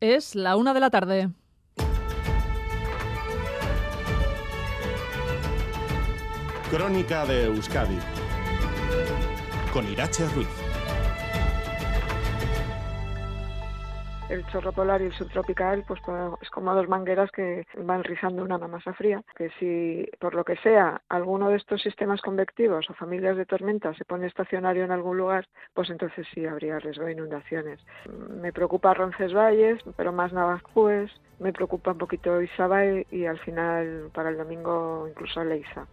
[0.00, 1.30] Es la una de la tarde.
[6.70, 7.98] Crónica de Euskadi
[9.72, 10.65] con Irache Ruiz.
[14.28, 18.42] El chorro polar y el subtropical, pues, pues es como dos mangueras que van rizando
[18.42, 19.22] una masa fría.
[19.36, 23.96] Que si por lo que sea alguno de estos sistemas convectivos o familias de tormentas
[23.96, 27.80] se pone estacionario en algún lugar, pues entonces sí habría riesgo de inundaciones.
[28.28, 34.30] Me preocupa Roncesvalles, pero más Navajúes, me preocupa un poquito Isabel y al final para
[34.30, 35.86] el domingo incluso Leiza.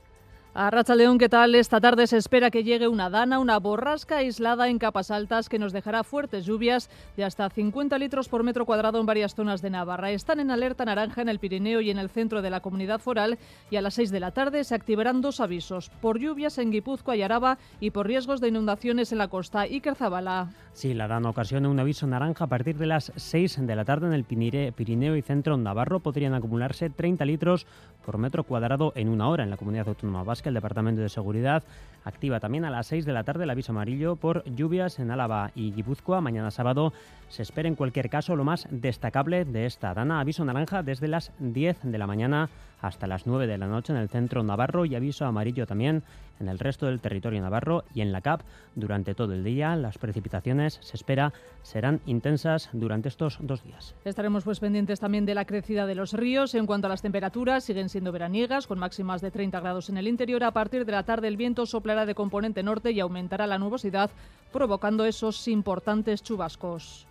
[0.55, 1.55] A Racha León, ¿qué tal?
[1.55, 5.57] Esta tarde se espera que llegue una dana, una borrasca aislada en capas altas que
[5.57, 9.71] nos dejará fuertes lluvias de hasta 50 litros por metro cuadrado en varias zonas de
[9.71, 10.11] Navarra.
[10.11, 13.39] Están en alerta naranja en el Pirineo y en el centro de la comunidad foral
[13.71, 17.15] y a las 6 de la tarde se activarán dos avisos por lluvias en Guipúzcoa
[17.15, 19.61] y Araba y por riesgos de inundaciones en la costa.
[19.61, 20.51] Iker Zabala.
[20.73, 24.05] Sí, la dana ocasiona un aviso naranja a partir de las 6 de la tarde
[24.05, 25.99] en el Pirineo y centro Navarro.
[25.99, 27.65] Podrían acumularse 30 litros
[28.05, 30.42] por metro cuadrado en una hora en la comunidad autónoma vasca.
[30.49, 31.63] El Departamento de Seguridad
[32.05, 35.51] activa también a las 6 de la tarde el aviso amarillo por lluvias en Álava
[35.55, 36.21] y Guipúzcoa.
[36.21, 36.93] Mañana sábado
[37.29, 40.19] se espera en cualquier caso lo más destacable de esta dana.
[40.19, 42.49] Aviso naranja desde las 10 de la mañana
[42.81, 46.03] hasta las 9 de la noche en el centro navarro y aviso amarillo también
[46.39, 48.41] en el resto del territorio navarro y en la CAP
[48.75, 49.75] durante todo el día.
[49.75, 53.95] Las precipitaciones se espera serán intensas durante estos dos días.
[54.03, 56.55] Estaremos pues pendientes también de la crecida de los ríos.
[56.55, 60.07] En cuanto a las temperaturas, siguen siendo veraniegas con máximas de 30 grados en el
[60.07, 60.32] interior.
[60.41, 64.09] A partir de la tarde el viento soplará de componente norte y aumentará la nubosidad,
[64.51, 67.05] provocando esos importantes chubascos.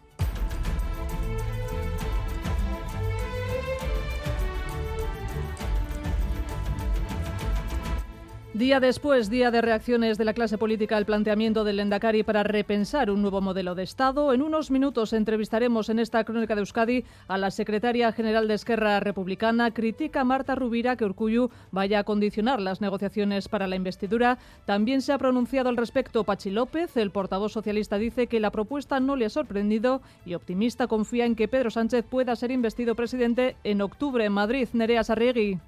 [8.63, 13.11] Día después, día de reacciones de la clase política al planteamiento del Endacari para repensar
[13.11, 14.33] un nuevo modelo de Estado.
[14.33, 19.01] En unos minutos entrevistaremos en esta crónica de Euskadi a la secretaria general de Esquerra
[19.01, 19.73] Republicana.
[19.73, 24.39] Critica Marta Rubira que Urcuyu vaya a condicionar las negociaciones para la investidura.
[24.65, 26.97] También se ha pronunciado al respecto Pachi López.
[26.97, 31.35] El portavoz socialista dice que la propuesta no le ha sorprendido y optimista confía en
[31.35, 34.69] que Pedro Sánchez pueda ser investido presidente en octubre en Madrid.
[34.73, 35.59] Nerea Sarriegui.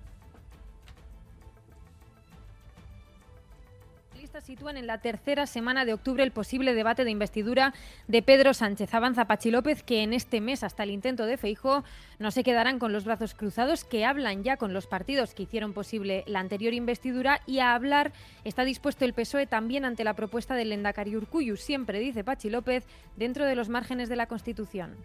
[4.41, 7.73] Sitúan en la tercera semana de octubre el posible debate de investidura
[8.09, 8.93] de Pedro Sánchez.
[8.93, 11.85] Avanza Pachi López que en este mes, hasta el intento de Feijo,
[12.19, 15.73] no se quedarán con los brazos cruzados, que hablan ya con los partidos que hicieron
[15.73, 18.13] posible la anterior investidura y a hablar
[18.45, 22.85] está dispuesto el PSOE también ante la propuesta del Endacari Urcuyu, siempre dice Pachi López,
[23.17, 24.97] dentro de los márgenes de la Constitución.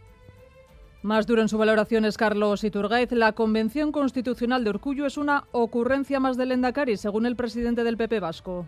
[1.01, 3.11] Más duro en su valoración es Carlos Iturgaiz.
[3.13, 7.95] La Convención Constitucional de Urcuyu es una ocurrencia más del Endacari, según el presidente del
[7.95, 8.65] PP Vasco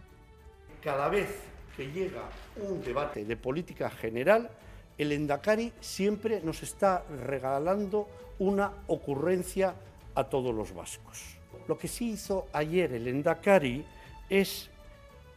[0.84, 1.30] cada vez
[1.76, 2.24] que llega
[2.58, 4.50] un debate de política general,
[4.98, 8.08] el Endacari siempre nos está regalando
[8.40, 9.76] una ocurrencia
[10.16, 11.38] a todos los vascos.
[11.68, 13.86] Lo que sí hizo ayer el Endacari
[14.30, 14.70] es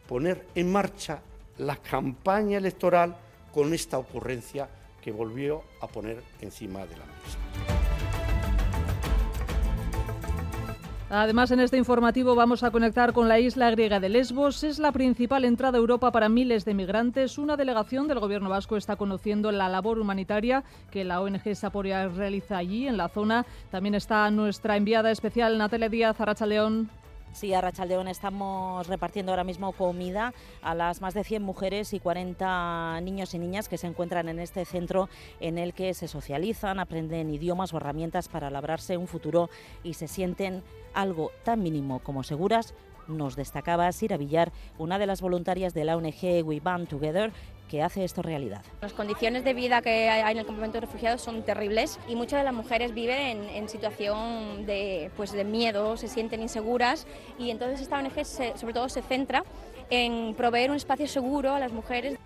[0.07, 1.19] poner en marcha
[1.57, 3.15] la campaña electoral
[3.53, 4.67] con esta ocurrencia
[5.01, 7.74] que volvió a poner encima de la mesa.
[11.09, 14.63] Además, en este informativo vamos a conectar con la isla griega de Lesbos.
[14.63, 17.37] Es la principal entrada a Europa para miles de migrantes.
[17.37, 22.57] Una delegación del gobierno vasco está conociendo la labor humanitaria que la ONG Saporia realiza
[22.57, 23.45] allí, en la zona.
[23.69, 26.89] También está nuestra enviada especial, Natalia Díaz, Arracha León.
[27.35, 31.99] Sí, a Rachaldeón estamos repartiendo ahora mismo comida a las más de 100 mujeres y
[31.99, 35.09] 40 niños y niñas que se encuentran en este centro
[35.41, 39.49] en el que se socializan, aprenden idiomas o herramientas para labrarse un futuro
[39.83, 40.63] y se sienten
[40.93, 42.73] algo tan mínimo como seguras
[43.07, 47.31] nos destacaba Sira Villar, una de las voluntarias de la ONG We Band Together,
[47.69, 48.61] que hace esto realidad.
[48.81, 52.39] Las condiciones de vida que hay en el campamento de refugiados son terribles y muchas
[52.39, 57.07] de las mujeres viven en, situación de, pues de miedo, se sienten inseguras
[57.39, 58.23] y entonces esta ONG
[58.57, 59.43] sobre todo se centra
[59.89, 62.17] en proveer un espacio seguro a las mujeres.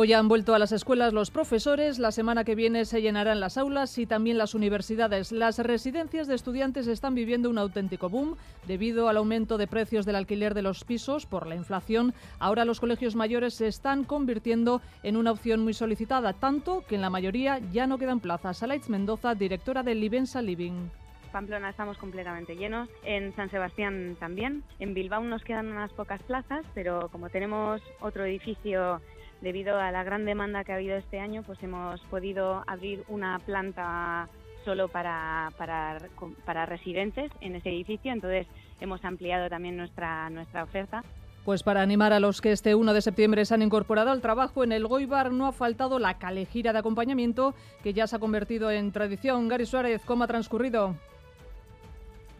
[0.00, 3.58] Hoy han vuelto a las escuelas los profesores, la semana que viene se llenarán las
[3.58, 5.32] aulas y también las universidades.
[5.32, 8.36] Las residencias de estudiantes están viviendo un auténtico boom
[8.68, 12.14] debido al aumento de precios del alquiler de los pisos por la inflación.
[12.38, 17.00] Ahora los colegios mayores se están convirtiendo en una opción muy solicitada, tanto que en
[17.00, 18.62] la mayoría ya no quedan plazas.
[18.62, 20.90] Alaitz Mendoza, directora de Livensa Living.
[21.32, 26.64] Pamplona estamos completamente llenos, en San Sebastián también, en Bilbao nos quedan unas pocas plazas,
[26.72, 29.02] pero como tenemos otro edificio
[29.40, 33.38] debido a la gran demanda que ha habido este año, pues hemos podido abrir una
[33.40, 34.28] planta
[34.64, 35.98] solo para, para,
[36.44, 38.46] para residentes en ese edificio, entonces
[38.80, 41.02] hemos ampliado también nuestra, nuestra oferta.
[41.44, 44.64] Pues para animar a los que este 1 de septiembre se han incorporado al trabajo
[44.64, 48.70] en el Goibar no ha faltado la calejira de acompañamiento que ya se ha convertido
[48.70, 49.48] en tradición.
[49.48, 50.96] Gary Suárez, ¿cómo ha transcurrido?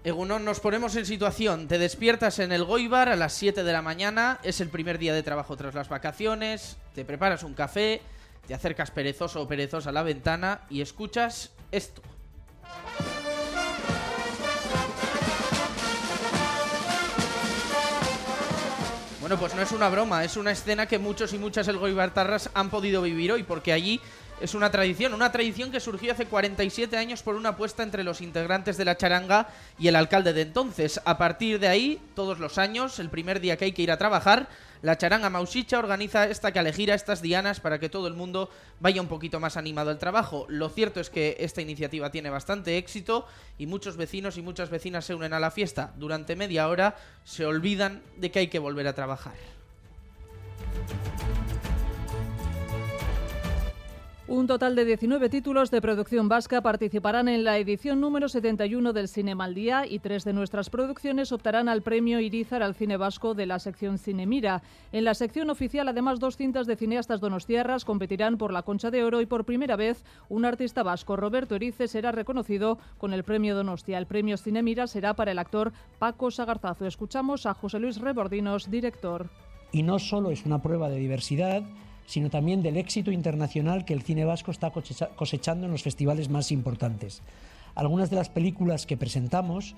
[0.08, 1.68] Egunon, nos ponemos en situación.
[1.68, 5.12] Te despiertas en el Goibar a las 7 de la mañana, es el primer día
[5.12, 8.00] de trabajo tras las vacaciones, te preparas un café,
[8.46, 12.00] te acercas perezoso o perezosa a la ventana y escuchas esto.
[19.20, 22.70] Bueno, pues no es una broma, es una escena que muchos y muchas Goibartarras han
[22.70, 24.00] podido vivir hoy, porque allí
[24.40, 28.20] es una tradición, una tradición que surgió hace 47 años por una apuesta entre los
[28.20, 29.48] integrantes de la charanga
[29.78, 31.00] y el alcalde de entonces.
[31.04, 33.98] A partir de ahí, todos los años, el primer día que hay que ir a
[33.98, 34.48] trabajar,
[34.80, 38.48] la charanga Mausicha organiza esta calejira, estas dianas, para que todo el mundo
[38.78, 40.46] vaya un poquito más animado al trabajo.
[40.48, 43.26] Lo cierto es que esta iniciativa tiene bastante éxito
[43.58, 45.92] y muchos vecinos y muchas vecinas se unen a la fiesta.
[45.96, 49.57] Durante media hora se olvidan de que hay que volver a trabajar.
[54.30, 59.08] Un total de 19 títulos de producción vasca participarán en la edición número 71 del
[59.08, 63.32] Cinema al Día y tres de nuestras producciones optarán al premio Irizar al cine vasco
[63.32, 64.60] de la sección Cinemira.
[64.92, 69.02] En la sección oficial, además, dos cintas de cineastas donostiarras competirán por la Concha de
[69.02, 73.56] Oro y por primera vez un artista vasco, Roberto Erice, será reconocido con el premio
[73.56, 73.96] Donostia.
[73.96, 76.84] El premio Cinemira será para el actor Paco Sagarzazo.
[76.84, 79.30] Escuchamos a José Luis Rebordinos, director.
[79.72, 81.62] Y no solo es una prueba de diversidad,
[82.08, 86.50] sino también del éxito internacional que el cine vasco está cosechando en los festivales más
[86.50, 87.20] importantes.
[87.74, 89.76] Algunas de las películas que presentamos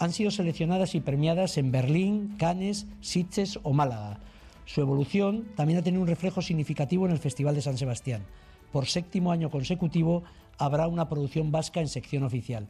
[0.00, 4.18] han sido seleccionadas y premiadas en Berlín, Cannes, Sitges o Málaga.
[4.64, 8.24] Su evolución también ha tenido un reflejo significativo en el Festival de San Sebastián.
[8.72, 10.24] Por séptimo año consecutivo
[10.58, 12.66] habrá una producción vasca en sección oficial.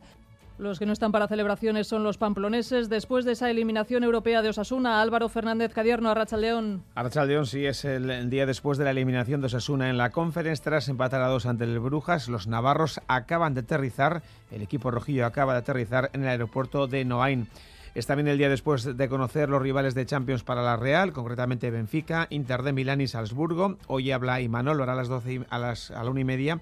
[0.59, 2.89] Los que no están para celebraciones son los pamploneses.
[2.89, 6.83] Después de esa eliminación europea de Osasuna, Álvaro Fernández Cadierno, Arracha León.
[6.97, 10.61] Arracha León sí es el día después de la eliminación de Osasuna en la Conference
[10.65, 12.29] tras empatar a dos ante el Brujas.
[12.29, 17.05] Los navarros acaban de aterrizar, el equipo rojillo acaba de aterrizar en el aeropuerto de
[17.05, 17.47] Noain.
[17.95, 21.71] Es también el día después de conocer los rivales de Champions para la Real, concretamente
[21.71, 23.77] Benfica, Inter de Milán y Salzburgo.
[23.87, 26.61] Hoy habla Imanol, a las 12 a las a la una y media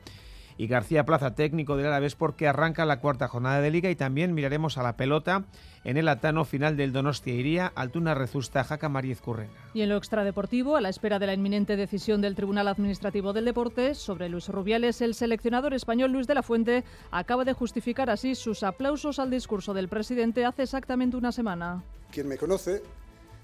[0.58, 4.34] y García Plaza, técnico del Alavés, porque arranca la cuarta jornada de liga y también
[4.34, 5.44] miraremos a la pelota
[5.84, 9.52] en el atano final del Donostia Iría, Altuna Rezusta, Jaca Mariez Currena.
[9.74, 13.44] Y en lo extradeportivo, a la espera de la inminente decisión del Tribunal Administrativo del
[13.44, 18.34] Deporte sobre Luis Rubiales, el seleccionador español Luis de la Fuente acaba de justificar así
[18.34, 21.84] sus aplausos al discurso del presidente hace exactamente una semana.
[22.10, 22.82] Quien me conoce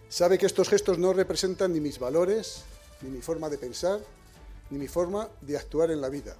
[0.08, 2.64] sabe que estos gestos no representan ni mis valores,
[3.02, 4.00] ni mi forma de pensar,
[4.70, 6.34] ni mi forma de actuar en la vida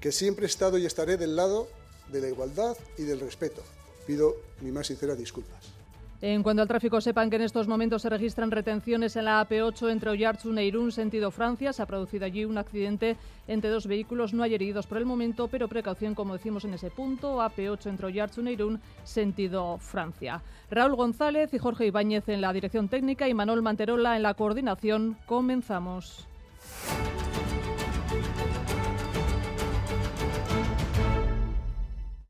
[0.00, 1.68] que siempre he estado y estaré del lado
[2.10, 3.62] de la igualdad y del respeto.
[4.06, 5.80] Pido mi más sincera disculpas.
[6.22, 9.90] En cuanto al tráfico, sepan que en estos momentos se registran retenciones en la AP8
[9.90, 11.72] entre Oyarzun e Irún, sentido Francia.
[11.72, 13.16] Se ha producido allí un accidente
[13.48, 14.34] entre dos vehículos.
[14.34, 17.38] No hay heridos por el momento, pero precaución, como decimos en ese punto.
[17.38, 20.42] AP8 entre Oyarzun e Irún, sentido Francia.
[20.70, 25.16] Raúl González y Jorge Ibáñez en la dirección técnica y Manuel Manterola en la coordinación.
[25.24, 26.26] Comenzamos.